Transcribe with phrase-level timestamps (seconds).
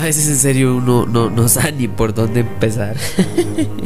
[0.00, 2.96] A veces en serio uno no, no sabe ni por dónde empezar.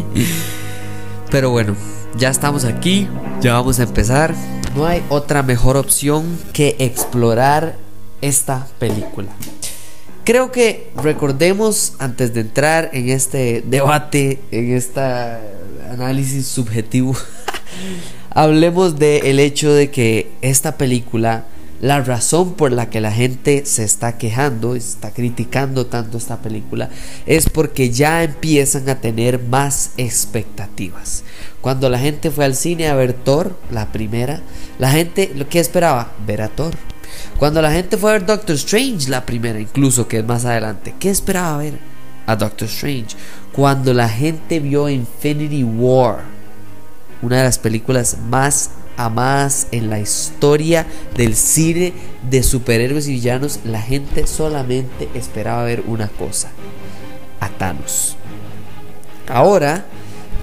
[1.32, 1.74] Pero bueno,
[2.16, 3.08] ya estamos aquí,
[3.40, 4.32] ya vamos a empezar.
[4.76, 7.74] No hay otra mejor opción que explorar
[8.20, 9.32] esta película.
[10.22, 15.00] Creo que recordemos antes de entrar en este debate, en este
[15.90, 17.16] análisis subjetivo,
[18.30, 21.46] hablemos del hecho de que esta película
[21.80, 26.90] la razón por la que la gente se está quejando, está criticando tanto esta película,
[27.26, 31.24] es porque ya empiezan a tener más expectativas.
[31.60, 34.40] Cuando la gente fue al cine a ver Thor, la primera,
[34.78, 36.12] la gente, ¿lo esperaba?
[36.26, 36.74] Ver a Thor.
[37.38, 40.94] Cuando la gente fue a ver Doctor Strange, la primera, incluso que es más adelante,
[40.98, 41.78] ¿qué esperaba ver?
[42.26, 43.16] A Doctor Strange.
[43.52, 46.22] Cuando la gente vio Infinity War,
[47.22, 48.70] una de las películas más
[49.10, 51.92] más en la historia del cine
[52.28, 56.50] de superhéroes y villanos, la gente solamente esperaba ver una cosa,
[57.40, 58.16] a Thanos.
[59.28, 59.84] Ahora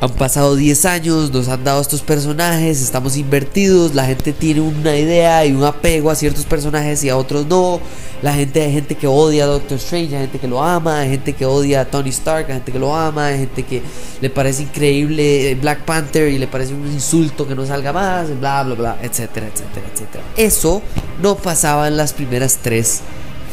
[0.01, 4.97] han pasado 10 años, nos han dado estos personajes, estamos invertidos, la gente tiene una
[4.97, 7.79] idea y un apego a ciertos personajes y a otros no.
[8.23, 11.09] La gente, hay gente que odia a Doctor Strange, hay gente que lo ama, hay
[11.11, 13.83] gente que odia a Tony Stark, hay gente que lo ama, hay gente que
[14.19, 18.63] le parece increíble Black Panther y le parece un insulto que no salga más, bla,
[18.63, 20.23] bla, bla, etcétera, etcétera, etcétera.
[20.35, 20.81] Eso
[21.21, 23.01] no pasaba en las primeras tres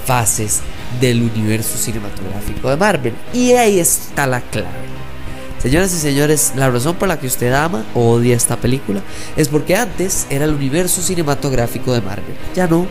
[0.06, 0.60] fases
[0.98, 3.14] del universo cinematográfico de Marvel.
[3.34, 4.97] Y ahí está la clave.
[5.62, 9.03] Señoras y señores, la razón por la que usted ama o odia esta película
[9.37, 12.37] es porque antes era el universo cinematográfico de Marvel.
[12.55, 12.87] Ya no.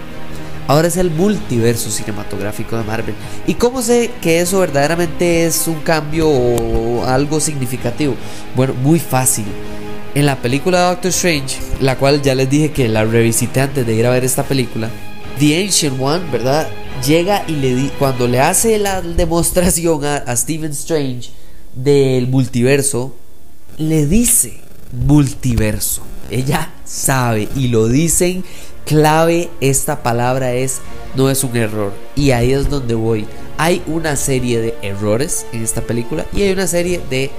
[0.67, 3.15] Ahora es el multiverso cinematográfico de Marvel.
[3.47, 8.15] ¿Y cómo sé que eso verdaderamente es un cambio o algo significativo?
[8.53, 9.45] Bueno, muy fácil.
[10.13, 13.87] En la película de Doctor Strange, la cual ya les dije que la revisité antes
[13.87, 14.89] de ir a ver esta película,
[15.39, 16.67] The Ancient One, ¿verdad?
[17.05, 21.29] Llega y le di, cuando le hace la demostración a, a Stephen Strange,
[21.77, 23.15] del multiverso
[23.77, 24.59] le dice
[24.91, 26.01] multiverso.
[26.29, 28.43] Ella sabe y lo dicen
[28.85, 30.79] clave esta palabra es
[31.15, 33.25] no es un error y ahí es donde voy.
[33.57, 37.31] Hay una serie de errores en esta película y hay una serie de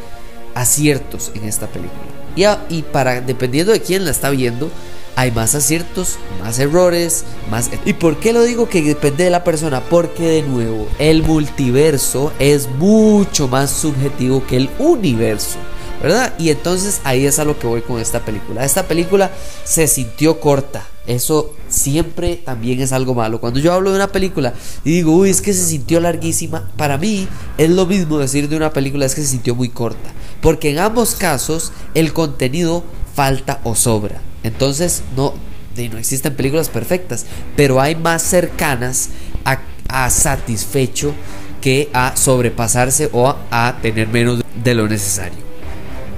[0.54, 2.02] aciertos en esta película.
[2.36, 2.44] Y,
[2.74, 4.70] y para dependiendo de quién la está viendo,
[5.18, 7.70] hay más aciertos, más errores, más...
[7.84, 9.80] ¿Y por qué lo digo que depende de la persona?
[9.80, 15.58] Porque de nuevo, el multiverso es mucho más subjetivo que el universo.
[16.00, 16.34] ¿Verdad?
[16.38, 18.64] Y entonces ahí es a lo que voy con esta película.
[18.64, 19.32] Esta película
[19.64, 20.86] se sintió corta.
[21.08, 23.40] Eso siempre también es algo malo.
[23.40, 26.96] Cuando yo hablo de una película y digo, uy, es que se sintió larguísima, para
[26.96, 27.26] mí
[27.56, 30.12] es lo mismo decir de una película es que se sintió muy corta.
[30.40, 32.84] Porque en ambos casos el contenido
[33.16, 34.27] falta o sobra.
[34.48, 35.34] Entonces, no,
[35.76, 39.10] no existen películas perfectas, pero hay más cercanas
[39.44, 41.14] a, a satisfecho
[41.60, 45.47] que a sobrepasarse o a tener menos de lo necesario.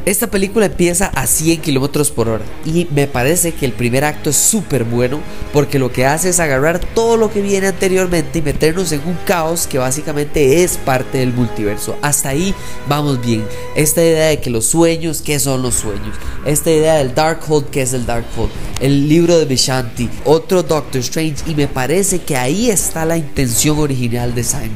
[0.06, 4.30] Esta película empieza a 100 kilómetros por hora y me parece que el primer acto
[4.30, 5.20] es súper bueno
[5.52, 9.16] porque lo que hace es agarrar todo lo que viene anteriormente y meternos en un
[9.26, 11.98] caos que básicamente es parte del multiverso.
[12.00, 12.54] Hasta ahí
[12.88, 13.44] vamos bien.
[13.76, 16.16] Esta idea de que los sueños, ¿qué son los sueños?
[16.46, 18.50] Esta idea del Darkhold, ¿qué es el Darkhold?
[18.80, 23.78] El libro de Vishanti, otro Doctor Strange y me parece que ahí está la intención
[23.78, 24.70] original de Sam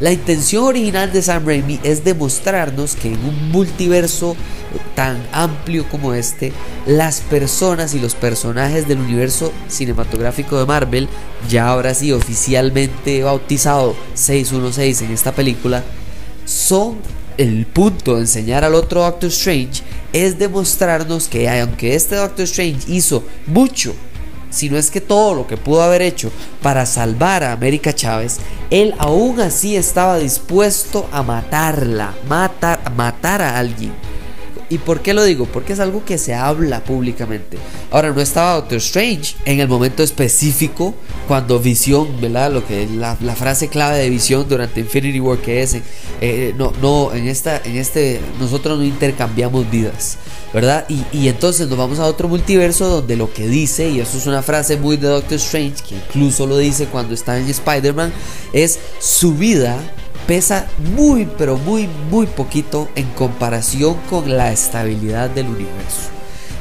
[0.00, 4.36] la intención original de Sam Raimi es demostrarnos que en un multiverso
[4.94, 6.52] tan amplio como este,
[6.86, 11.08] las personas y los personajes del universo cinematográfico de Marvel,
[11.48, 15.84] ya ahora sí oficialmente bautizado 616 en esta película,
[16.44, 16.96] son
[17.38, 19.82] el punto de enseñar al otro Doctor Strange
[20.12, 23.94] es demostrarnos que aunque este Doctor Strange hizo mucho
[24.54, 26.30] si no es que todo lo que pudo haber hecho
[26.62, 28.38] para salvar a América Chávez,
[28.70, 34.03] él aún así estaba dispuesto a matarla, matar, matar a alguien.
[34.74, 35.46] ¿Y por qué lo digo?
[35.46, 37.58] Porque es algo que se habla públicamente.
[37.92, 40.96] Ahora, no estaba Doctor Strange en el momento específico
[41.28, 42.50] cuando Visión, ¿verdad?
[42.50, 45.76] Lo que la, frase clave de Visión durante Infinity War que es,
[46.20, 50.18] eh, no, no, en esta, en este, nosotros no intercambiamos vidas.
[50.52, 50.86] ¿verdad?
[50.88, 54.42] Y, entonces nos vamos a otro multiverso donde lo que dice, y eso es una
[54.42, 58.12] frase muy de Doctor Strange, que incluso lo dice cuando está en Spider-Man,
[58.52, 59.76] es su vida
[60.26, 60.66] pesa
[60.96, 66.10] muy, pero muy, muy poquito en comparación con la estabilidad del universo.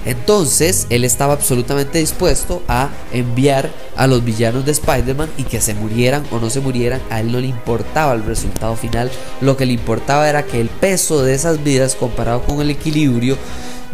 [0.06, 5.75] Entonces, él estaba absolutamente dispuesto a enviar a los villanos de Spider-Man y que se
[5.75, 9.66] murieran o no se murieran, a él no le importaba el resultado final, lo que
[9.66, 13.38] le importaba era que el peso de esas vidas comparado con el equilibrio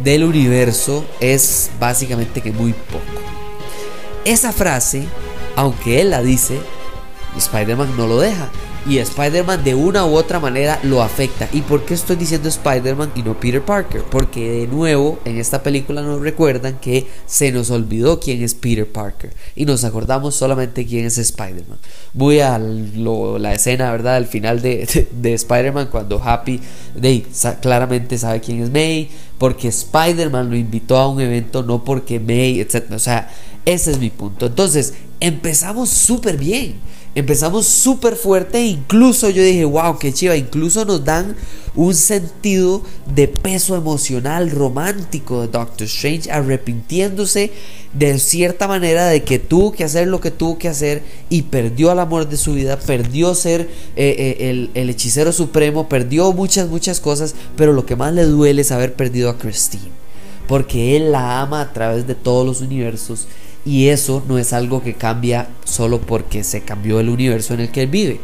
[0.04, 3.04] del universo es básicamente que muy poco.
[4.26, 5.08] Esa frase,
[5.56, 6.60] aunque él la dice,
[7.38, 8.50] Spider-Man no lo deja
[8.88, 11.50] y Spider-Man de una u otra manera lo afecta.
[11.52, 14.04] ¿Y por qué estoy diciendo Spider-Man y no Peter Parker?
[14.10, 18.90] Porque de nuevo en esta película nos recuerdan que se nos olvidó quién es Peter
[18.90, 21.80] Parker y nos acordamos solamente quién es Spider-Man.
[22.14, 24.16] Voy a la escena, ¿verdad?
[24.16, 26.60] Al final de, de, Spider-Man cuando Happy
[26.96, 27.26] de,
[27.62, 32.60] claramente sabe quién es May porque Spider-Man lo invitó a un evento, no porque May,
[32.60, 32.92] etc.
[32.92, 33.30] O sea,
[33.66, 34.48] ese es mi punto.
[34.48, 36.76] Entonces, empezamos súper bien
[37.16, 41.36] Empezamos súper fuerte, incluso yo dije, wow, qué chiva, incluso nos dan
[41.76, 42.84] un sentido
[43.16, 47.52] de peso emocional romántico de Doctor Strange arrepintiéndose
[47.94, 51.92] de cierta manera de que tuvo que hacer lo que tuvo que hacer y perdió
[51.92, 56.70] el amor de su vida, perdió ser eh, eh, el, el hechicero supremo, perdió muchas,
[56.70, 59.90] muchas cosas, pero lo que más le duele es haber perdido a Christine,
[60.50, 63.28] porque él la ama a través de todos los universos
[63.66, 67.70] y eso no es algo que cambia solo porque se cambió el universo en el
[67.70, 68.20] que él vive.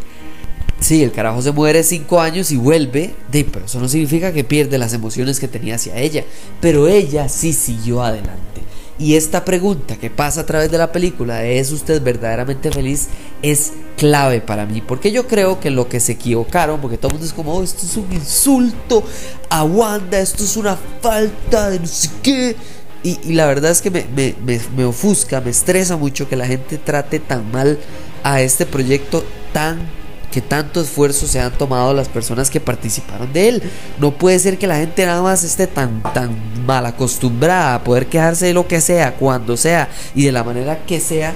[0.80, 4.44] Sí, el carajo se muere cinco años y vuelve, de, pero eso no significa que
[4.44, 6.25] pierde las emociones que tenía hacia ella.
[6.60, 8.62] Pero ella sí siguió adelante.
[8.97, 13.09] Y esta pregunta que pasa a través de la película ¿es usted verdaderamente feliz?
[13.42, 14.81] es clave para mí.
[14.81, 17.63] Porque yo creo que lo que se equivocaron, porque todo el mundo es como, oh,
[17.63, 19.03] esto es un insulto
[19.50, 22.56] a Wanda, esto es una falta de no sé qué.
[23.03, 27.51] Y, la verdad es que me, ofusca, me estresa mucho que la gente trate tan
[27.51, 27.77] mal
[28.24, 29.88] a este proyecto tan
[30.35, 33.63] que tanto esfuerzo se han tomado las personas que participaron de él.
[34.01, 36.35] No puede ser que la gente nada más esté tan, tan
[36.65, 40.79] mal acostumbrada a poder quejarse de lo que sea, cuando sea y de la manera
[40.85, 41.33] que sea,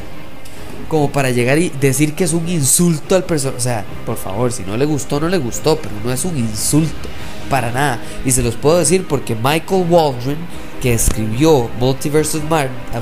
[0.90, 3.58] como para llegar y decir que es un insulto al personaje.
[3.58, 6.38] O sea, por favor, si no le gustó, no le gustó, pero no es un
[6.38, 7.08] insulto,
[7.50, 8.02] para nada.
[8.26, 10.36] Y se los puedo decir porque Michael Waldron
[10.82, 12.44] que escribió Multiverse of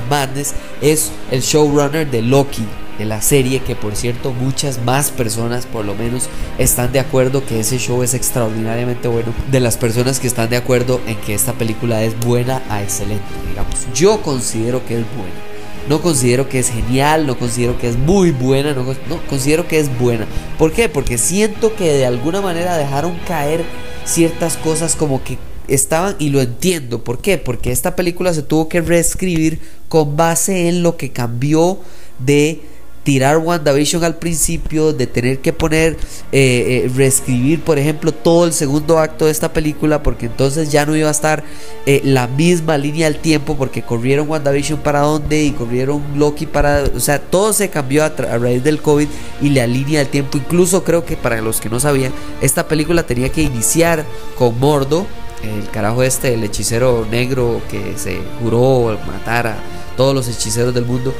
[0.08, 2.66] Madness es el showrunner de Loki,
[2.98, 6.28] de la serie que por cierto muchas más personas por lo menos
[6.58, 9.32] están de acuerdo que ese show es extraordinariamente bueno.
[9.50, 13.24] De las personas que están de acuerdo en que esta película es buena a excelente,
[13.48, 13.86] digamos.
[13.94, 15.48] Yo considero que es buena.
[15.88, 19.78] No considero que es genial, no considero que es muy buena, no, no considero que
[19.78, 20.26] es buena.
[20.58, 20.90] ¿Por qué?
[20.90, 23.64] Porque siento que de alguna manera dejaron caer
[24.04, 27.38] ciertas cosas como que estaban, y lo entiendo, ¿por qué?
[27.38, 31.78] Porque esta película se tuvo que reescribir con base en lo que cambió
[32.18, 32.60] de
[33.08, 35.96] tirar WandaVision al principio, de tener que poner,
[36.30, 40.84] eh, eh, reescribir, por ejemplo, todo el segundo acto de esta película, porque entonces ya
[40.84, 41.42] no iba a estar
[41.86, 46.84] eh, la misma línea del tiempo, porque corrieron WandaVision para dónde y corrieron Loki para.
[46.94, 49.08] O sea, todo se cambió a, a raíz del COVID
[49.40, 50.36] y la línea del tiempo.
[50.36, 52.12] Incluso creo que para los que no sabían,
[52.42, 54.04] esta película tenía que iniciar
[54.36, 55.06] con Mordo
[55.42, 59.56] el carajo este, el hechicero negro que se juró matar a
[59.96, 61.14] todos los hechiceros del mundo.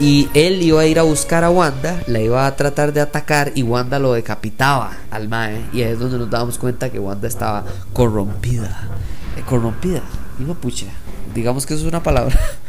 [0.00, 3.52] Y él iba a ir a buscar a Wanda, la iba a tratar de atacar
[3.54, 5.64] y Wanda lo decapitaba al Mae.
[5.72, 8.88] Y es donde nos damos cuenta que Wanda estaba corrompida.
[9.36, 10.02] Eh, corrompida,
[10.38, 10.86] digo pucha,
[11.32, 12.38] digamos que eso es una palabra.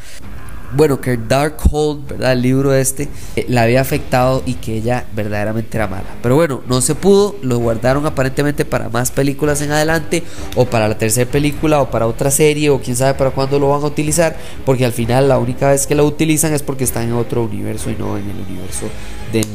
[0.73, 2.33] bueno, que Darkhold, ¿verdad?
[2.33, 6.05] El libro este, eh, la había afectado y que ella verdaderamente era mala.
[6.21, 10.23] Pero bueno, no se pudo, lo guardaron aparentemente para más películas en adelante,
[10.55, 13.69] o para la tercera película, o para otra serie, o quién sabe para cuándo lo
[13.69, 17.03] van a utilizar, porque al final la única vez que lo utilizan es porque está
[17.03, 18.85] en otro universo y no en el universo
[19.31, 19.45] del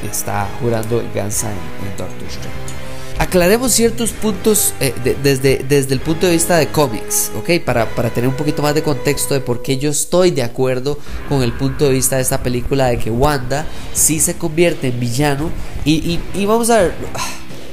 [0.00, 2.81] que está jurando venganza en, en Doctor Strange
[3.18, 7.64] aclaremos ciertos puntos eh, desde, desde el punto de vista de cómics, ¿ok?
[7.64, 10.98] Para, para tener un poquito más de contexto de por qué yo estoy de acuerdo
[11.28, 15.00] con el punto de vista de esta película de que Wanda sí se convierte en
[15.00, 15.50] villano
[15.84, 16.94] y, y, vamos a ver,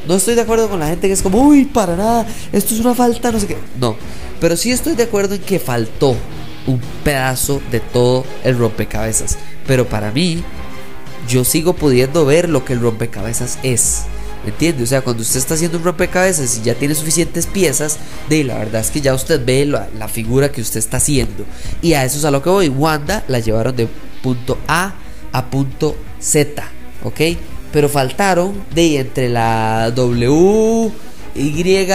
[0.08, 2.79] no estoy de acuerdo con la gente que es como, uy, para nada, esto es
[2.79, 3.96] una falta, no sé qué, no,
[4.39, 6.15] pero sí estoy de acuerdo en que faltó
[6.67, 10.43] un pedazo de todo el rompecabezas, pero para mí,
[11.27, 14.05] yo sigo pudiendo ver lo que el rompecabezas es.
[14.43, 14.84] ¿Me entiende?
[14.84, 17.98] O sea, cuando usted está haciendo un rompecabezas y ya tiene suficientes piezas,
[18.29, 21.46] de la verdad es que ya usted ve la, figura que usted está haciendo.
[21.81, 22.69] Y a eso es a lo que voy.
[22.69, 23.88] Wanda la llevaron de
[24.24, 24.93] punto A
[25.31, 26.63] a punto Z,
[27.03, 27.22] ¿ok?
[27.72, 30.91] Pero faltaron de entre la W,
[31.36, 31.88] Y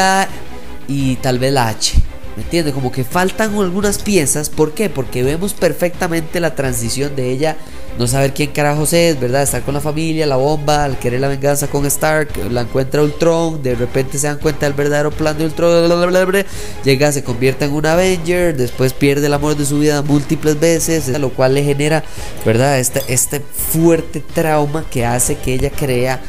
[0.87, 1.95] y tal vez la H.
[2.37, 2.73] ¿Me entiende?
[2.73, 4.51] Como que faltan algunas piezas.
[4.51, 4.91] ¿Por qué?
[4.91, 7.57] Porque vemos perfectamente la transición de ella
[7.99, 9.43] no saber quién carajos es, ¿verdad?
[9.43, 13.63] Estar con la familia, la bomba, al querer la venganza con Stark, la encuentra Ultron,
[13.63, 17.87] de repente se dan cuenta del verdadero plan de Ultron, llega, se convierte en un
[17.87, 22.03] Avenger, después pierde el amor de su vida múltiples veces, lo cual le genera,
[22.45, 22.79] ¿verdad?
[22.79, 26.21] Este, este fuerte trauma que hace que ella crea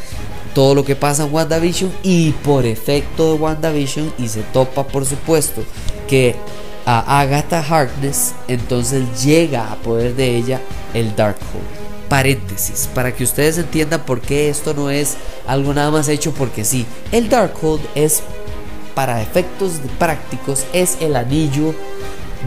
[0.54, 5.06] todo lo que pasa en WandaVision y por efecto de WandaVision y se topa por
[5.06, 5.64] supuesto
[6.08, 6.36] que
[6.86, 10.62] a Agatha Harkness entonces llega a poder de ella
[10.94, 11.86] el Darkhold.
[12.10, 16.64] Paréntesis, para que ustedes entiendan por qué esto no es algo nada más hecho porque
[16.64, 16.86] sí.
[17.12, 18.22] El Darkhold es,
[18.94, 21.74] para efectos prácticos, es el anillo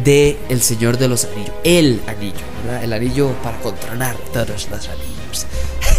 [0.05, 1.53] de El Señor de los Anillos.
[1.65, 2.37] El anillo,
[2.83, 5.47] El anillo para controlar todos los anillos.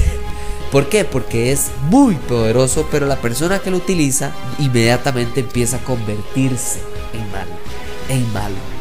[0.71, 1.03] ¿Por qué?
[1.03, 6.79] Porque es muy poderoso, pero la persona que lo utiliza inmediatamente empieza a convertirse
[7.13, 7.51] en malo.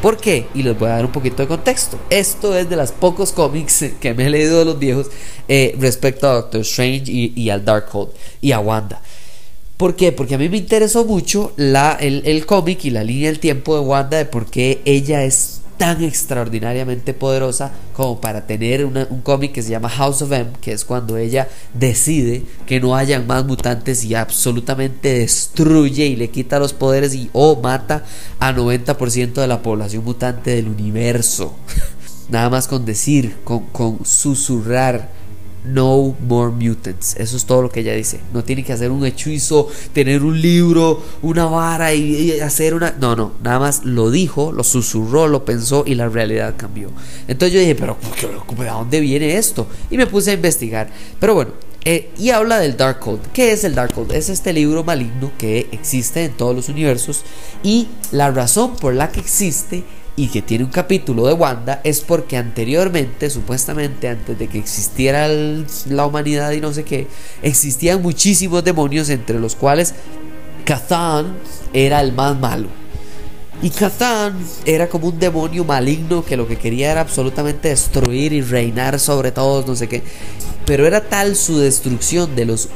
[0.00, 0.46] ¿Por qué?
[0.54, 1.98] Y les voy a dar un poquito de contexto.
[2.08, 5.08] Esto es de los pocos cómics que me he leído de los viejos
[5.48, 9.02] eh, respecto a Doctor Strange y, al Darkhold y a Wanda.
[9.76, 10.12] ¿Por qué?
[10.12, 13.74] Porque a mí me interesó mucho la, el, el cómic y la línea del tiempo
[13.74, 19.52] de Wanda de por qué ella es tan extraordinariamente poderosa como para tener un cómic
[19.52, 23.46] que se llama House of M, que es cuando ella decide que no hayan más
[23.46, 28.04] mutantes y absolutamente destruye y le quita los poderes y o mata
[28.40, 31.54] a 90% de la población mutante del universo.
[32.28, 35.17] Nada más con decir, con, con susurrar
[35.64, 37.16] no more mutants.
[37.16, 38.20] Eso es todo lo que ella dice.
[38.32, 42.94] No tiene que hacer un hechizo, tener un libro, una vara y, hacer una.
[43.00, 43.32] No, no.
[43.42, 46.90] Nada más lo dijo, lo susurró, lo pensó y la realidad cambió.
[47.26, 47.96] Entonces yo dije, pero
[48.56, 49.66] ¿de dónde viene esto?
[49.90, 50.90] Y me puse a investigar.
[51.18, 51.52] Pero bueno,
[51.84, 53.32] eh, y habla del Darkhold.
[53.32, 54.12] ¿Qué es el Darkhold?
[54.12, 57.24] Es este libro maligno que existe en todos los universos
[57.62, 59.84] y la razón por la que existe
[60.18, 65.28] y que tiene un capítulo de Wanda es porque anteriormente, supuestamente antes de que existiera
[65.28, 67.06] la humanidad y no sé qué,
[67.40, 69.94] existían muchísimos demonios entre los cuales
[70.64, 71.36] Kazan
[71.72, 72.66] era el más malo.
[73.62, 78.42] Y Kazan era como un demonio maligno que lo que quería era absolutamente destruir y
[78.42, 80.02] reinar sobre todos, no sé qué.
[80.66, 82.70] Pero era tal su destrucción de los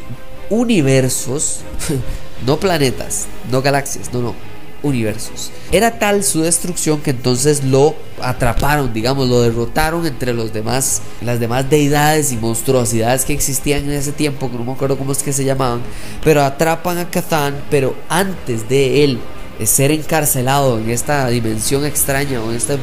[0.49, 1.63] universos,
[2.47, 4.52] no planetas, no galaxias, no, no,
[4.83, 5.51] universos.
[5.71, 11.41] Era tal su destrucción que entonces lo atraparon, digamos, lo derrotaron entre los demás, las
[11.41, 15.23] demás deidades y monstruosidades que existían en ese tiempo, que no me acuerdo cómo es
[15.23, 15.81] que se llamaban,
[16.23, 19.19] pero atrapan a Kazan, pero antes de él
[19.65, 22.79] ser encarcelado en esta dimensión extraña o en este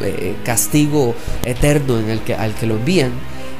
[0.00, 1.14] eh, castigo
[1.44, 3.12] eterno en el que, al que lo envían,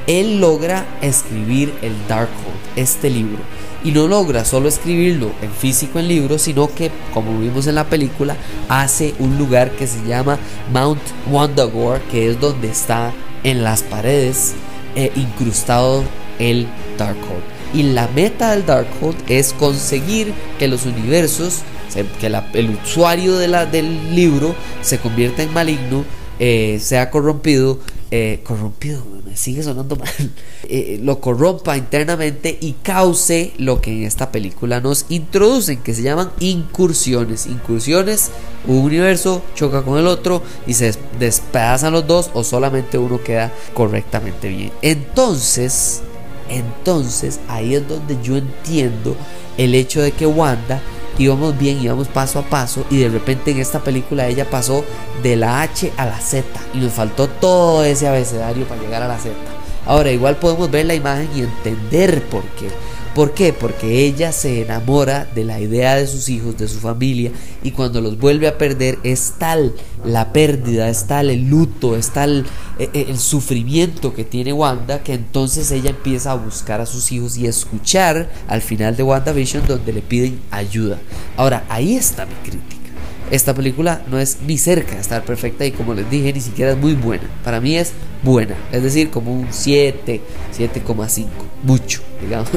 [0.06, 3.40] él logra escribir el Darkhold, este libro
[3.86, 7.84] y no logra solo escribirlo en físico en libro, sino que, como vimos en la
[7.84, 8.36] película,
[8.68, 10.40] hace un lugar que se llama
[10.72, 11.00] Mount
[11.30, 13.12] Wandagore, que es donde está
[13.44, 14.54] en las paredes
[14.96, 16.02] eh, incrustado
[16.40, 16.66] el
[16.98, 17.44] Darkhold.
[17.74, 21.60] Y la meta del Darkhold es conseguir que los universos,
[22.20, 26.04] que el usuario de la, del libro se convierta en maligno,
[26.40, 27.78] eh, sea corrompido
[28.12, 30.08] eh, corrompido, me sigue sonando mal,
[30.68, 36.02] eh, lo corrompa internamente y cause lo que en esta película nos introducen, que se
[36.02, 37.46] llaman incursiones.
[37.46, 38.30] Incursiones,
[38.66, 43.52] un universo choca con el otro y se despedazan los dos o solamente uno queda
[43.74, 44.70] correctamente bien.
[44.82, 46.02] Entonces,
[46.48, 49.16] entonces ahí es donde yo entiendo
[49.58, 50.80] el hecho de que Wanda
[51.18, 54.84] íbamos bien, íbamos paso a paso y de repente en esta película ella pasó
[55.22, 59.08] de la H a la Z y nos faltó todo ese abecedario para llegar a
[59.08, 59.34] la Z.
[59.86, 62.68] Ahora igual podemos ver la imagen y entender por qué.
[63.16, 63.54] ¿Por qué?
[63.54, 67.30] Porque ella se enamora de la idea de sus hijos, de su familia,
[67.62, 69.72] y cuando los vuelve a perder es tal
[70.04, 72.44] la pérdida, es tal el luto, es tal
[72.78, 77.10] eh, eh, el sufrimiento que tiene Wanda, que entonces ella empieza a buscar a sus
[77.10, 80.98] hijos y a escuchar al final de WandaVision donde le piden ayuda.
[81.38, 82.76] Ahora, ahí está mi crítica.
[83.30, 86.72] Esta película no es ni cerca de estar perfecta y como les dije, ni siquiera
[86.72, 87.24] es muy buena.
[87.42, 87.92] Para mí es
[88.22, 90.20] buena, es decir, como un 7,
[90.54, 91.24] 7,5,
[91.62, 92.50] mucho, digamos.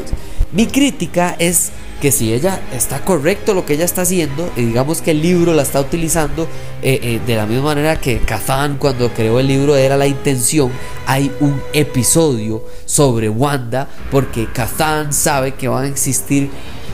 [0.51, 5.01] Mi crítica es que si ella está correcto lo que ella está haciendo, y digamos
[5.01, 6.47] que el libro la está utilizando
[6.81, 10.71] eh, eh, de la misma manera que Kazan cuando creó el libro era la intención,
[11.05, 16.49] hay un episodio sobre Wanda porque Kazan sabe que van a existir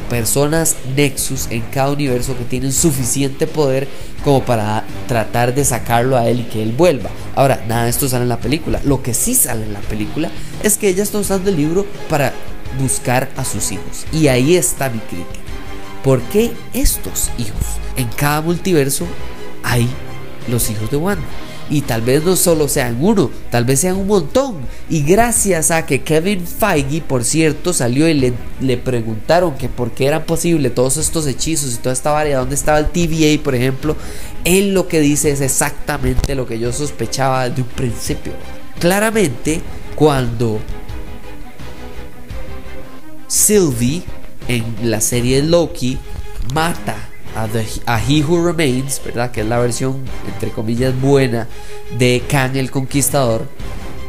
[0.10, 3.88] personas Nexus en cada universo que tienen suficiente poder
[4.24, 7.10] como para tratar de sacarlo a él y que él vuelva.
[7.36, 8.82] Ahora, nada de esto sale en la película.
[8.84, 10.30] Lo que sí sale en la película
[10.64, 12.34] es que ella está usando el libro para
[12.80, 14.06] buscar a sus hijos.
[14.12, 15.40] Y ahí está mi crítica.
[16.04, 17.64] ¿Por qué estos hijos?
[17.98, 19.06] En cada multiverso
[19.64, 19.90] hay
[20.48, 21.26] los hijos de Wanda.
[21.68, 24.58] Y tal vez no solo sean uno, tal vez sean un montón.
[24.88, 28.14] Y gracias a que Kevin Feige, por cierto, salió y
[28.60, 32.54] le, preguntaron que por qué eran posibles todos estos hechizos y toda esta variedad, dónde
[32.54, 33.96] estaba el TVA, por ejemplo,
[34.44, 38.34] él lo que dice es exactamente lo que yo sospechaba desde un principio.
[38.80, 39.62] Claramente,
[39.96, 40.60] cuando
[43.28, 44.04] Sylvie
[44.48, 45.98] en la serie Loki
[46.54, 46.96] mata
[47.36, 47.48] a,
[47.86, 49.32] a, He Who Remains, ¿verdad?
[49.32, 49.98] Que es la versión,
[50.34, 51.48] entre comillas, buena
[51.98, 53.48] de Kang el Conquistador.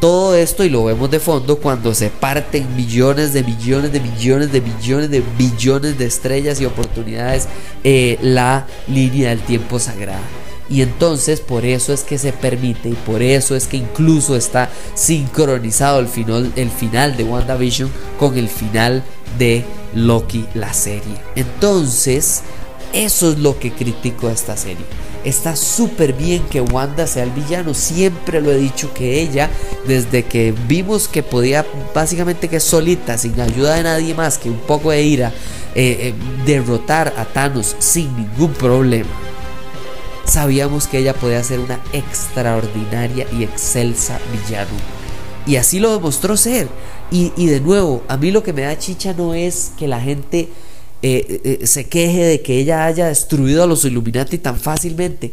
[0.01, 4.53] Todo esto, y lo vemos de fondo, cuando se parten millones de millones de millones
[4.53, 7.49] de millones de billones de estrellas y oportunidades,
[7.83, 10.21] eh, la línea del tiempo sagrada.
[10.69, 14.69] Y entonces por eso es que se permite y por eso es que incluso está
[14.95, 19.05] sincronizado el final, el final de WandaVision con el final
[19.39, 21.21] de Loki, la serie.
[21.37, 22.43] Entonces,
[22.93, 24.85] eso es lo que critico de esta serie.
[25.25, 27.75] Está súper bien que Wanda sea el villano.
[27.75, 29.51] Siempre lo he dicho que ella,
[29.87, 34.61] desde que vimos que podía básicamente que solita, sin ayuda de nadie más que un
[34.61, 35.33] poco de ira,
[35.75, 36.15] eh, eh,
[36.47, 39.11] derrotar a Thanos sin ningún problema.
[40.27, 44.77] Sabíamos que ella podía ser una extraordinaria y excelsa villano.
[45.47, 46.69] Y así lo demostró ser.
[47.11, 50.01] Y, y de nuevo, a mí lo que me da chicha no es que la
[50.01, 50.49] gente
[51.03, 55.33] eh, eh, se queje de que ella haya destruido a los Illuminati tan fácilmente.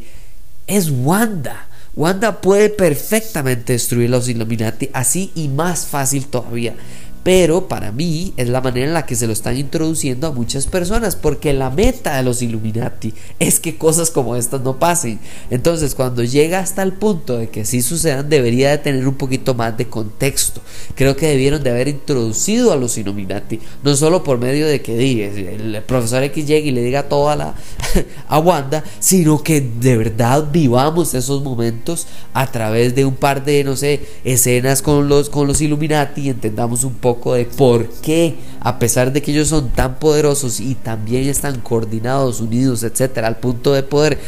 [0.67, 1.67] Es Wanda.
[1.95, 6.75] Wanda puede perfectamente destruir a los Illuminati así y más fácil todavía.
[7.23, 10.67] Pero para mí es la manera en la que se lo están introduciendo a muchas
[10.67, 15.19] personas, porque la meta de los Illuminati es que cosas como estas no pasen.
[15.49, 19.53] Entonces, cuando llega hasta el punto de que sí sucedan, debería de tener un poquito
[19.53, 20.61] más de contexto.
[20.95, 24.93] Creo que debieron de haber introducido a los Illuminati, no solo por medio de que
[25.25, 27.55] el profesor X llegue y le diga toda la
[28.27, 33.63] a Wanda, sino que de verdad vivamos esos momentos a través de un par de,
[33.63, 38.35] no sé, escenas con los, con los Illuminati y entendamos un poco de por qué,
[38.59, 43.37] a pesar de que ellos son tan poderosos y también están coordinados, unidos, etcétera, al
[43.37, 44.19] punto de poder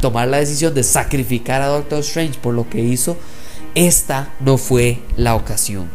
[0.00, 3.16] tomar la decisión de sacrificar a Doctor Strange por lo que hizo,
[3.74, 5.90] esta no fue la ocasión.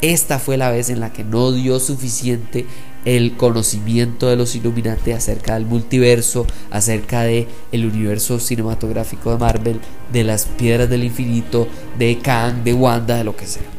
[0.00, 2.66] Esta fue la vez en la que no dio suficiente
[3.04, 9.80] el conocimiento de los Illuminati acerca del multiverso, acerca de el universo cinematográfico de Marvel,
[10.12, 13.77] de las piedras del infinito, de Kang, de Wanda, de lo que sea.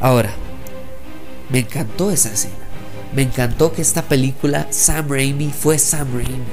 [0.00, 0.30] Ahora,
[1.50, 2.54] me encantó esa escena.
[3.14, 6.44] Me encantó que esta película, Sam Raimi, fue Sam Raimi.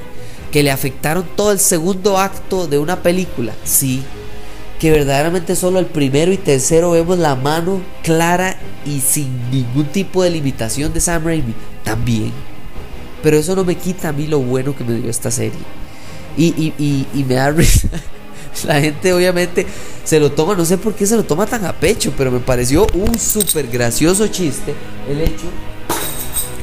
[0.50, 3.52] Que le afectaron todo el segundo acto de una película.
[3.64, 4.02] Sí.
[4.80, 10.22] Que verdaderamente solo el primero y tercero vemos la mano clara y sin ningún tipo
[10.22, 11.54] de limitación de Sam Raimi.
[11.84, 12.32] También.
[13.22, 15.58] Pero eso no me quita a mí lo bueno que me dio esta serie.
[16.36, 16.46] Y,
[16.78, 17.88] y, y me da risa.
[18.64, 19.66] La gente obviamente
[20.04, 22.40] se lo toma, no sé por qué se lo toma tan a pecho, pero me
[22.40, 24.74] pareció un súper gracioso chiste
[25.08, 25.46] el hecho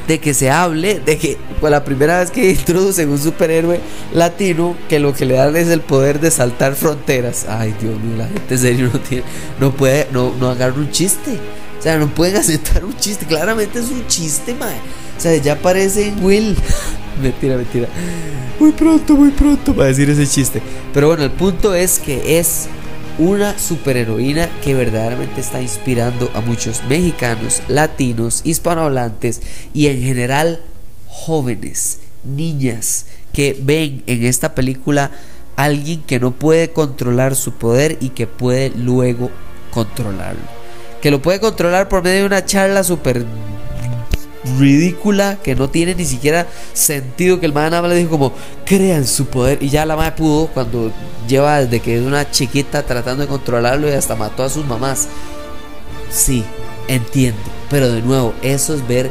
[0.06, 3.80] de que se hable de que fue la primera vez que introducen un superhéroe
[4.12, 7.46] latino que lo que le dan es el poder de saltar fronteras.
[7.48, 9.24] Ay, Dios mío, la gente en serio no tiene,
[9.60, 11.38] no puede, no, no agarra un chiste.
[11.78, 13.26] O sea, no pueden aceptar un chiste.
[13.26, 14.76] Claramente es un chiste, mae.
[15.16, 16.56] O sea, ya parece Will.
[17.22, 17.88] mentira, mentira.
[18.58, 20.62] Muy pronto, muy pronto para decir ese chiste.
[20.92, 22.68] Pero bueno, el punto es que es
[23.18, 29.40] una superheroína que verdaderamente está inspirando a muchos mexicanos, latinos, hispanohablantes
[29.72, 30.60] y en general
[31.08, 35.10] jóvenes, niñas que ven en esta película
[35.56, 39.30] alguien que no puede controlar su poder y que puede luego
[39.70, 40.42] controlarlo.
[41.00, 43.24] Que lo puede controlar por medio de una charla super
[44.58, 48.32] ridícula que no tiene ni siquiera sentido que el man le dijo como
[48.64, 50.92] crean su poder y ya la madre pudo cuando
[51.26, 55.08] lleva desde que es una chiquita tratando de controlarlo y hasta mató a sus mamás.
[56.10, 56.44] Sí
[56.86, 59.10] entiendo pero de nuevo eso es ver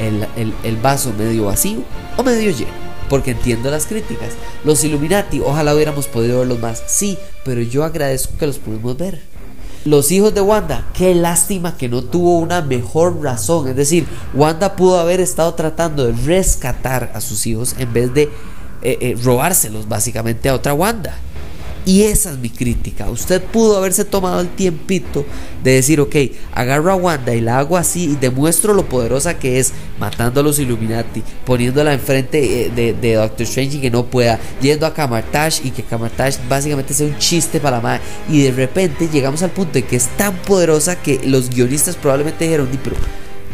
[0.00, 1.82] el, el vaso medio vacío
[2.16, 4.30] o medio lleno porque entiendo las críticas.
[4.64, 6.82] Los Illuminati ojalá hubiéramos podido verlos más.
[6.86, 9.31] Sí pero yo agradezco que los pudimos ver
[9.84, 13.68] los hijos de Wanda, qué lástima que no tuvo una mejor razón.
[13.68, 18.22] Es decir, Wanda pudo haber estado tratando de rescatar a sus hijos en vez de
[18.82, 21.16] eh, eh, robárselos básicamente a otra Wanda.
[21.84, 23.10] Y esa es mi crítica.
[23.10, 25.24] Usted pudo haberse tomado el tiempito
[25.64, 26.14] de decir, ok,
[26.54, 30.42] agarro a Wanda y la hago así y demuestro lo poderosa que es matando a
[30.44, 35.60] los Illuminati, poniéndola enfrente eh, de, Doctor Strange y que no pueda, yendo a Kamartash
[35.64, 38.02] y que Kamartash básicamente sea un chiste para la madre.
[38.28, 42.44] Y de repente llegamos al punto de que es tan poderosa que los guionistas probablemente
[42.44, 42.96] dijeron, pero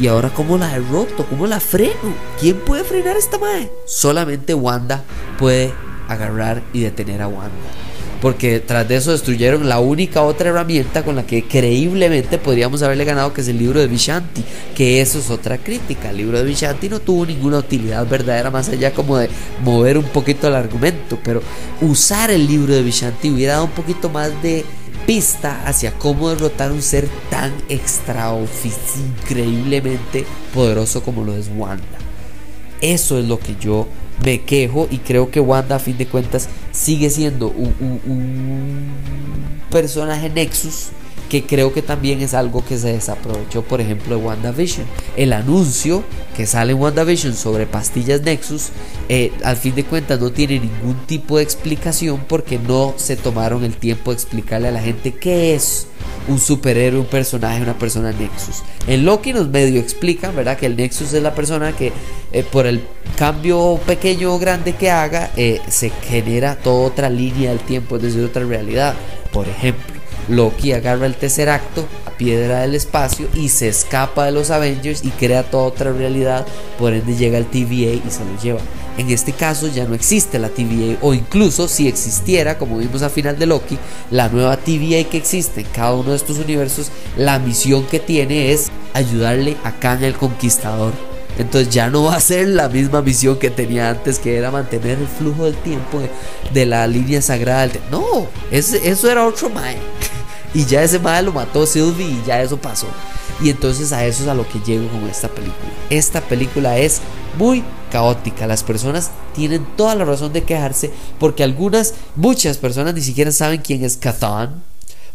[0.00, 1.26] ¿Y ahora cómo la derroto?
[1.26, 2.14] ¿Cómo la freno?
[2.38, 3.68] ¿Quién puede frenar a esta madre?
[3.84, 5.02] Solamente Wanda
[5.38, 5.72] puede
[6.08, 7.87] agarrar y detener a Wanda.
[8.20, 13.04] Porque tras de eso destruyeron la única otra herramienta con la que creíblemente podríamos haberle
[13.04, 16.10] ganado, que es el libro de Vishanti, que eso es otra crítica.
[16.10, 19.28] El libro de Vishanti no tuvo ninguna utilidad verdadera más allá como de
[19.62, 21.42] mover un poquito el argumento, pero
[21.80, 24.64] usar el libro de Vishanti hubiera dado un poquito más de
[25.06, 28.30] pista hacia cómo derrotar un ser tan extra
[29.22, 31.84] increíblemente poderoso como lo es Wanda.
[32.80, 33.88] Eso es lo que yo
[34.24, 37.74] me quejo y creo que Wanda a fin de cuentas sigue siendo un,
[38.06, 38.92] un
[39.70, 40.90] personaje Nexus
[41.28, 44.86] que creo que también es algo que se desaprovechó, por ejemplo, de WandaVision.
[45.16, 46.02] El anuncio
[46.36, 48.68] que sale en WandaVision sobre pastillas Nexus,
[49.08, 53.64] eh, al fin de cuentas no tiene ningún tipo de explicación porque no se tomaron
[53.64, 55.86] el tiempo de explicarle a la gente qué es
[56.28, 58.62] un superhéroe, un personaje, una persona Nexus.
[58.86, 60.56] En Loki nos medio explican, ¿verdad?
[60.56, 61.92] Que el Nexus es la persona que
[62.32, 62.82] eh, por el
[63.16, 68.02] cambio pequeño o grande que haga, eh, se genera toda otra línea del tiempo, es
[68.02, 68.94] decir, otra realidad.
[69.32, 69.87] Por ejemplo.
[70.28, 75.04] Loki agarra el tercer acto, la piedra del espacio, y se escapa de los Avengers
[75.04, 76.46] y crea toda otra realidad.
[76.78, 78.60] Por ende llega el TVA y se lo lleva.
[78.98, 83.10] En este caso ya no existe la TVA, o incluso si existiera, como vimos al
[83.10, 83.78] final de Loki,
[84.10, 88.52] la nueva TVA que existe en cada uno de estos universos, la misión que tiene
[88.52, 90.92] es ayudarle a Kang el Conquistador.
[91.38, 94.98] Entonces ya no va a ser la misma misión que tenía antes, que era mantener
[94.98, 96.02] el flujo del tiempo
[96.52, 97.70] de, la línea sagrada.
[97.92, 99.76] No, eso era otro Mae.
[100.54, 102.86] Y ya ese madre lo mató Sylvie y ya eso pasó.
[103.40, 105.70] Y entonces a eso es a lo que llego con esta película.
[105.90, 107.00] Esta película es
[107.36, 108.46] muy caótica.
[108.46, 113.60] Las personas tienen toda la razón de quejarse porque algunas, muchas personas ni siquiera saben
[113.60, 114.62] quién es Cathan.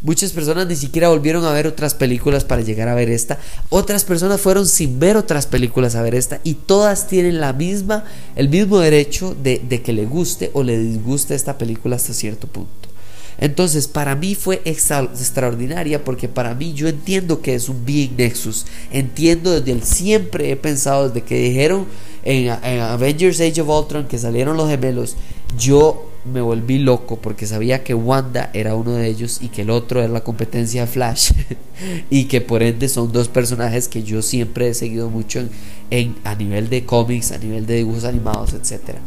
[0.01, 3.39] Muchas personas ni siquiera volvieron a ver otras películas para llegar a ver esta.
[3.69, 6.41] Otras personas fueron sin ver otras películas a ver esta.
[6.43, 8.03] Y todas tienen la misma,
[8.35, 12.47] el mismo derecho de, de que le guste o le disguste esta película hasta cierto
[12.47, 12.92] punto.
[13.37, 18.65] Entonces, para mí fue extraordinaria porque para mí yo entiendo que es un Being Nexus.
[18.91, 21.87] Entiendo desde el siempre he pensado, desde que dijeron
[22.23, 25.15] en, Avengers Age of Ultron que salieron los gemelos,
[25.57, 29.69] yo me volví loco porque sabía que Wanda era uno de ellos y que el
[29.69, 31.33] otro era la competencia de Flash
[32.09, 35.43] y que por ende son dos personajes que yo siempre he seguido mucho
[35.89, 38.99] en, a nivel de cómics, a nivel de dibujos animados, etcétera.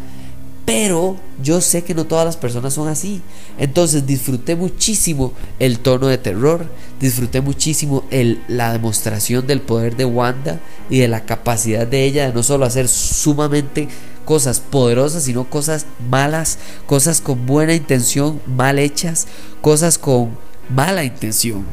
[0.66, 3.22] Pero yo sé que no todas las personas son así.
[3.57, 6.66] Entonces disfruté muchísimo el tono de terror,
[7.00, 12.26] disfruté muchísimo el, la demostración del poder de Wanda y de la capacidad de ella
[12.26, 13.88] de no solo hacer sumamente
[14.24, 19.29] cosas poderosas, sino cosas malas, cosas con buena intención, mal hechas,
[19.61, 20.37] cosas con
[20.68, 21.64] mala intención,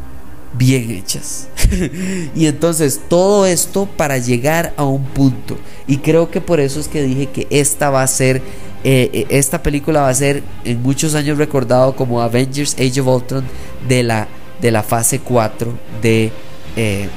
[0.53, 1.47] bien hechas.
[2.35, 5.57] y entonces todo esto para llegar a un punto.
[5.87, 8.41] Y creo que por eso es que dije que esta va a ser
[8.83, 13.07] eh, eh, esta película va a ser en muchos años recordado como Avengers Age of
[13.07, 13.45] Ultron
[13.87, 14.27] de la,
[14.61, 16.31] de la fase 4 de,
[16.75, 17.07] eh,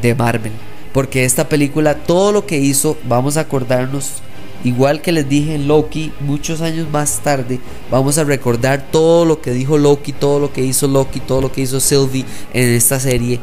[0.00, 0.52] de Marvel.
[0.94, 4.22] Porque esta película, todo lo que hizo, vamos a acordarnos,
[4.64, 9.42] igual que les dije en Loki, muchos años más tarde, vamos a recordar todo lo
[9.42, 12.98] que dijo Loki, todo lo que hizo Loki, todo lo que hizo Sylvie en esta
[12.98, 13.40] serie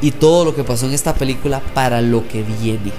[0.00, 2.92] y todo lo que pasó en esta película para lo que viene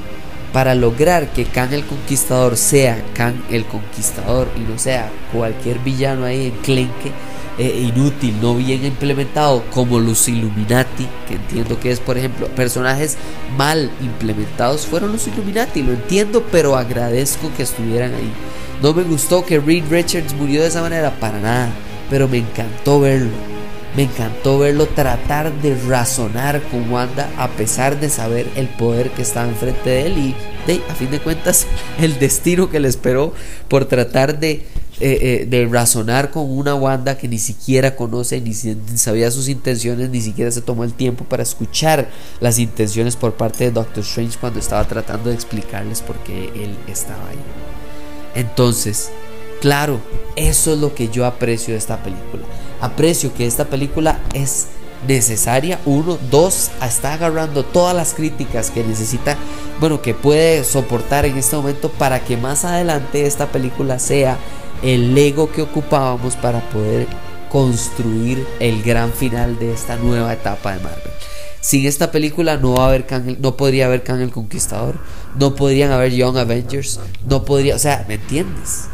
[0.54, 6.26] para lograr que Khan el Conquistador sea Khan el Conquistador y no sea cualquier villano
[6.26, 7.12] ahí enclenque,
[7.58, 13.18] eh, inútil, no bien implementado, como los Illuminati, que entiendo que es, por ejemplo, personajes
[13.58, 18.32] mal implementados, fueron los Illuminati, lo entiendo, pero agradezco que estuvieran ahí.
[18.82, 21.70] No me gustó que Reed Richards murió de esa manera, para nada,
[22.10, 23.53] pero me encantó verlo
[23.96, 29.22] me encantó verlo tratar de razonar con Wanda a pesar de saber el poder que
[29.22, 30.36] estaba enfrente de él y
[30.90, 31.68] a fin de cuentas
[32.00, 33.34] el destino que le esperó
[33.68, 34.64] por tratar de, eh,
[35.00, 40.10] eh, de razonar con una Wanda que ni siquiera conoce, ni, ni sabía sus intenciones,
[40.10, 44.40] ni siquiera se tomó el tiempo para escuchar las intenciones por parte de Doctor Strange
[44.40, 47.38] cuando estaba tratando de explicarles por qué él estaba ahí.
[48.42, 49.12] Entonces,
[49.62, 50.00] claro,
[50.36, 52.44] eso es lo que yo aprecio de esta película
[52.84, 54.68] aprecio que esta película es
[55.08, 55.80] necesaria.
[55.86, 59.38] Uno, dos, está agarrando todas las críticas que necesita,
[59.80, 64.38] bueno, que puede soportar en este momento para que más adelante esta película sea
[64.82, 67.08] el ego que ocupábamos para poder
[67.50, 71.14] construir el gran final de esta nueva etapa de Marvel.
[71.62, 73.06] Sin esta película no va a haber
[73.40, 74.96] no podría haber Kang el Conquistador,
[75.40, 78.86] no podrían haber Young Avengers, no podría, o sea, ¿me entiendes?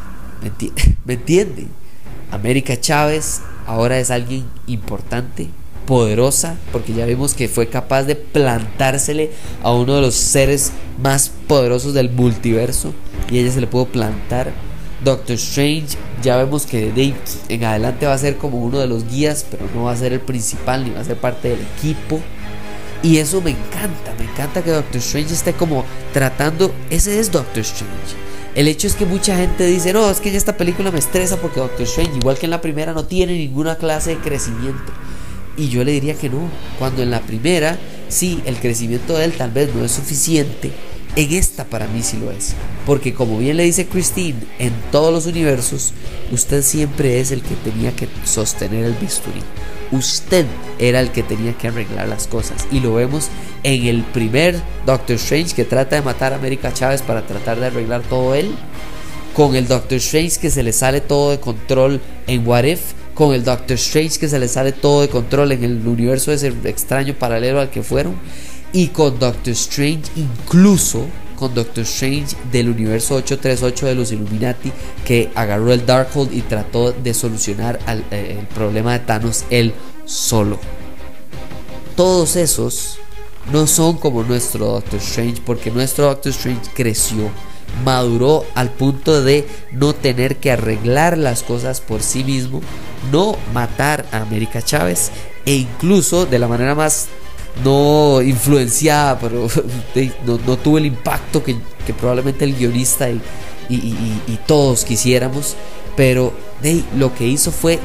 [0.42, 0.86] ¿Me, entiendes?
[1.06, 1.70] ¿Me entienden?
[2.32, 5.48] América Chávez ahora es alguien importante,
[5.86, 9.30] poderosa, porque ya vimos que fue capaz de plantársele
[9.62, 12.96] a uno de los seres más poderosos del multiverso
[13.30, 14.52] y ella se le pudo plantar.
[15.04, 17.14] Doctor Strange ya vemos que Dave
[17.48, 20.14] en adelante va a ser como uno de los guías, pero no va a ser
[20.14, 22.20] el principal ni va a ser parte del equipo.
[23.04, 27.62] Y eso me encanta, me encanta que Doctor Strange esté como tratando, ese es Doctor
[27.62, 28.29] Strange.
[28.60, 31.38] El hecho es que mucha gente dice, no, es que en esta película me estresa
[31.38, 34.92] porque Doctor Strange, igual que en la primera, no tiene ninguna clase de crecimiento.
[35.56, 39.32] Y yo le diría que no, cuando en la primera, sí, el crecimiento de él
[39.32, 40.74] tal vez no es suficiente,
[41.16, 42.54] en esta para mí sí lo es.
[42.86, 45.94] Porque como bien le dice Christine, en todos los universos,
[46.30, 49.40] usted siempre es el que tenía que sostener el bisturí.
[49.92, 50.46] Usted
[50.78, 52.68] era el que tenía que arreglar las cosas.
[52.72, 53.30] Y lo vemos
[53.64, 57.68] en el primer Doctor Strange que trata de matar a América Chávez para tratar de
[57.68, 58.56] arreglar todo él.
[59.36, 62.82] Con el Doctor Strange que se le sale todo de control en What If.
[63.14, 66.54] Con el Doctor Strange que se le sale todo de control en el universo ese
[66.66, 68.16] extraño paralelo al que fueron
[68.72, 71.06] y con Doctor Strange, incluso
[71.40, 74.72] con Doctor Strange del universo 838 de los Illuminati,
[75.06, 77.80] que agarró el Darkhold y trató de solucionar
[78.12, 79.74] eh, el problema de Thanos él
[80.06, 80.60] solo.
[81.96, 83.00] Todos esos
[83.52, 87.30] no son como nuestro Doctor Strange, porque nuestro Doctor Strange creció,
[87.86, 92.62] maduró al punto de no tener que arreglar las cosas por sí mismo,
[93.12, 95.12] no matar a América Chávez
[95.46, 97.08] e incluso de la manera más
[97.64, 99.48] no influenciada, pero
[100.26, 101.58] no, tuvo el impacto que,
[102.00, 103.22] probablemente el guionista y,
[104.46, 105.56] todos quisiéramos.
[105.96, 106.34] Pero
[106.98, 107.80] lo que hizo fue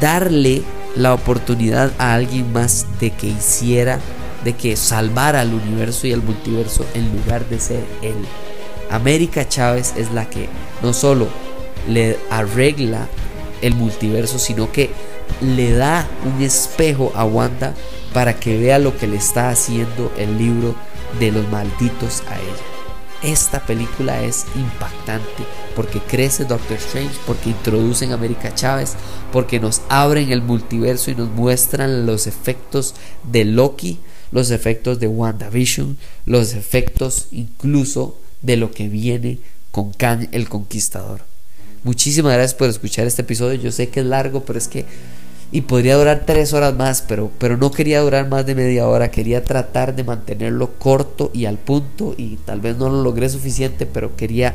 [0.00, 0.62] darle
[0.96, 4.00] la oportunidad a alguien más de que hiciera,
[4.44, 8.14] de que salvara al universo y al multiverso en lugar de ser él.
[8.90, 10.48] América Chávez es la que
[10.82, 11.28] no solo
[11.88, 13.08] le arregla
[13.62, 14.90] el multiverso, sino que
[15.40, 17.74] le da un espejo a Wanda
[18.12, 20.74] para que vea lo que le está haciendo el libro
[21.18, 22.80] de los malditos a ella.
[23.22, 25.44] Esta película es impactante
[25.76, 28.94] porque crece Doctor Strange, porque introducen a América Chávez,
[29.30, 32.94] porque nos abren el multiverso y nos muestran los efectos
[33.30, 33.98] de Loki,
[34.32, 39.38] los efectos de WandaVision, los efectos incluso de lo que viene
[39.70, 41.20] con Kang el Conquistador.
[41.82, 43.60] Muchísimas gracias por escuchar este episodio.
[43.60, 44.84] Yo sé que es largo, pero es que
[45.52, 49.10] y podría durar tres horas más, pero, pero no quería durar más de media hora,
[49.10, 53.86] quería tratar de mantenerlo corto y al punto y tal vez no lo logré suficiente,
[53.86, 54.54] pero quería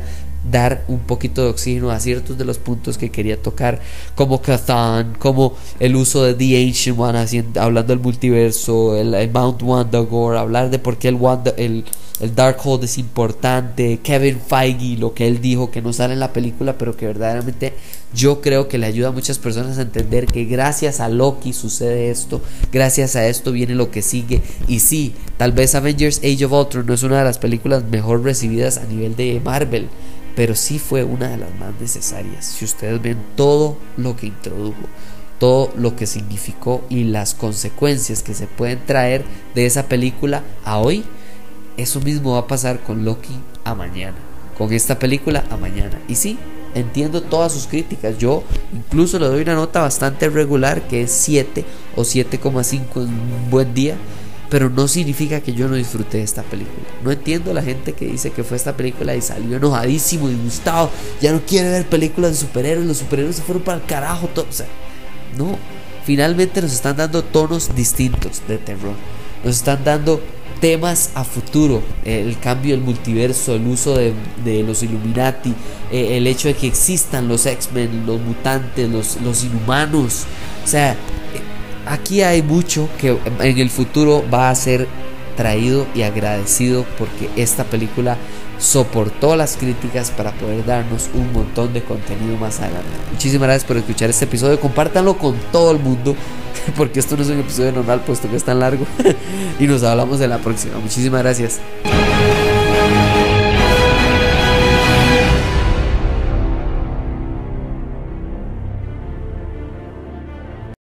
[0.50, 3.80] dar un poquito de oxígeno a ciertos de los puntos que quería tocar,
[4.14, 7.26] como Cathan, como el uso de The Ancient One,
[7.58, 11.84] hablando del multiverso, el, Mount Wandagore, hablar de por qué el, Wanda, el,
[12.20, 16.32] el Darkhold es importante, Kevin Feige, lo que él dijo que no sale en la
[16.32, 17.74] película, pero que verdaderamente
[18.14, 22.10] yo creo que le ayuda a muchas personas a entender que gracias a Loki sucede
[22.10, 22.40] esto,
[22.72, 24.42] gracias a esto viene lo que sigue.
[24.68, 28.22] Y sí, tal vez Avengers Age of Ultron no es una de las películas mejor
[28.22, 29.88] recibidas a nivel de Marvel,
[30.34, 32.46] pero sí fue una de las más necesarias.
[32.46, 34.86] Si ustedes ven todo lo que introdujo,
[35.38, 40.78] todo lo que significó y las consecuencias que se pueden traer de esa película a
[40.78, 41.04] hoy,
[41.76, 44.16] eso mismo va a pasar con Loki a mañana,
[44.56, 46.00] con esta película a mañana.
[46.08, 46.38] Y sí,
[46.74, 48.18] entiendo todas sus críticas.
[48.18, 51.64] Yo incluso le doy una nota bastante regular que es 7
[51.96, 53.96] o 7,5 en un buen día.
[54.48, 56.86] Pero no significa que yo no disfruté de esta película.
[57.02, 60.88] No entiendo la gente que dice que fue esta película y salió enojadísimo, disgustado.
[61.20, 62.86] Ya no quiere ver películas de superhéroes.
[62.86, 64.28] Los superhéroes se fueron para el carajo.
[64.28, 64.46] Todo.
[65.36, 65.58] No.
[66.04, 68.94] Finalmente nos están dando tonos distintos de terror.
[69.44, 70.20] Nos están dando
[70.60, 74.14] temas a futuro, el cambio del multiverso, el uso de,
[74.62, 75.54] los Illuminati,
[75.92, 80.24] eh, el hecho de que existan los X-Men, los mutantes, los, los inhumanos.
[80.64, 80.96] O sea, eh,
[81.86, 84.86] aquí hay mucho que en el futuro va a ser
[85.36, 88.16] traído y agradecido porque esta película
[88.58, 92.88] soportó las críticas para poder darnos un montón de contenido más adelante.
[93.12, 96.16] Muchísimas gracias por escuchar este episodio, compártanlo con todo el mundo
[96.76, 98.86] porque esto no es un episodio normal puesto que es tan largo
[99.60, 100.78] y nos hablamos en la próxima.
[100.78, 101.60] Muchísimas gracias.